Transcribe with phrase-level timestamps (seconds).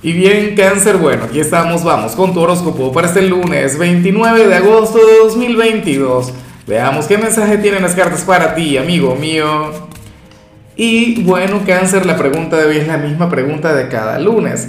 [0.00, 4.54] Y bien, cáncer, bueno, aquí estamos, vamos con tu horóscopo para este lunes 29 de
[4.54, 6.32] agosto de 2022.
[6.68, 9.72] Veamos qué mensaje tienen las cartas para ti, amigo mío.
[10.76, 14.68] Y bueno, cáncer, la pregunta de hoy es la misma pregunta de cada lunes,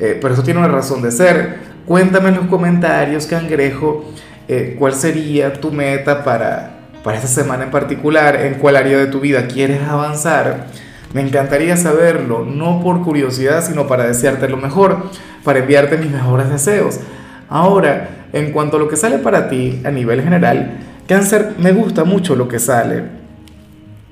[0.00, 1.60] eh, pero eso tiene una razón de ser.
[1.86, 4.04] Cuéntame en los comentarios, cangrejo,
[4.48, 9.06] eh, cuál sería tu meta para, para esta semana en particular, en cuál área de
[9.06, 10.66] tu vida quieres avanzar
[11.14, 15.10] me encantaría saberlo, no por curiosidad, sino para desearte lo mejor,
[15.44, 16.98] para enviarte mis mejores deseos.
[17.48, 22.02] Ahora, en cuanto a lo que sale para ti a nivel general, cáncer, me gusta
[22.02, 23.04] mucho lo que sale.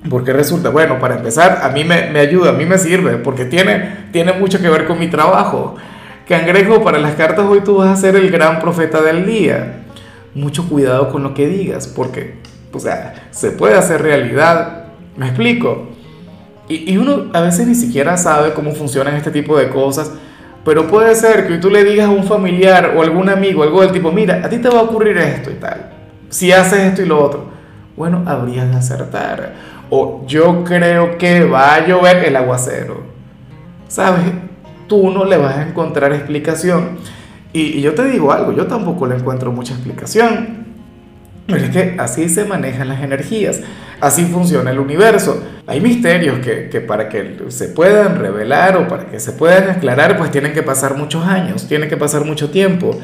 [0.08, 4.06] Porque resulta, bueno, para empezar, a mí me, ayuda, a mí me sirve, porque tiene,
[4.12, 5.74] tiene mucho que ver con mi trabajo.
[6.28, 9.82] Cangrejo, para las cartas hoy tú vas a ser el gran profeta del día.
[10.36, 12.36] Mucho cuidado con lo que digas, porque,
[12.72, 14.84] o sea, se puede hacer realidad.
[15.16, 15.88] ¿Me explico?
[16.72, 20.10] Y, uno a veces ni siquiera sabe cómo funcionan este tipo de cosas,
[20.64, 23.92] pero puede ser que tú le digas a un familiar o algún amigo algo del
[23.92, 25.90] tipo, mira, a ti te va a ocurrir esto y tal,
[26.30, 27.50] si haces esto y lo otro,
[27.96, 29.52] bueno, habrías de acertar.
[29.90, 33.02] O yo creo que va a llover el aguacero.
[33.88, 34.24] ¿Sabes?
[34.88, 36.96] Tú no le vas a encontrar explicación.
[37.52, 40.71] Y, y yo te digo algo, yo tampoco le encuentro mucha explicación.
[41.46, 43.60] Pero es que así se manejan las energías,
[44.00, 45.42] así funciona el universo.
[45.66, 50.16] Hay misterios que, que, para que se puedan revelar o para que se puedan aclarar,
[50.16, 52.98] pues tienen que pasar muchos años, tiene que pasar mucho tiempo.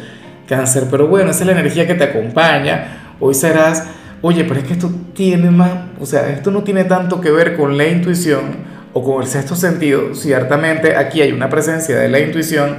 [0.48, 3.14] Cáncer, pero bueno, esa es la energía que te acompaña.
[3.20, 3.84] Hoy serás,
[4.22, 7.56] oye, pero es que esto tiene más, o sea, esto no tiene tanto que ver
[7.56, 10.14] con la intuición o con el sexto sentido.
[10.14, 12.77] Ciertamente aquí hay una presencia de la intuición,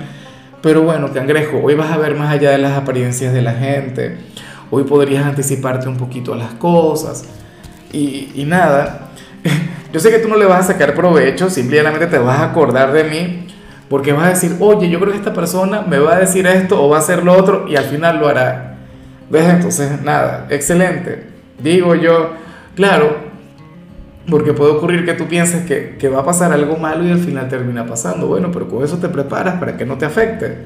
[0.64, 4.18] pero bueno, cangrejo, hoy vas a ver más allá de las apariencias de la gente
[4.72, 7.26] Hoy podrías anticiparte un poquito a las cosas.
[7.92, 9.10] Y, nada,
[9.94, 12.92] yo sé que tú no le vas a sacar provecho, simplemente te vas a acordar
[12.94, 13.48] de mí
[13.90, 16.84] porque vas a decir, oye, yo creo que esta persona me va a decir esto
[16.84, 18.78] o va a hacer lo otro y al final lo hará.
[19.32, 19.50] ¿Ves?
[19.50, 21.24] Entonces, nada, excelente.
[21.58, 22.34] Digo yo,
[22.76, 23.18] claro,
[24.30, 27.20] porque puede ocurrir que tú pienses que, que va a pasar algo malo y al
[27.20, 28.28] final termina pasando.
[28.28, 30.66] Bueno, pero con eso te preparas para que no te afecte.